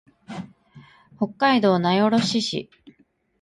[1.17, 2.71] 北海道名寄市